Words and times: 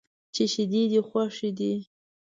چې 0.33 0.43
شیدې 0.53 0.83
دې 0.91 1.01
خوښ 1.07 1.35
دي. 1.57 1.73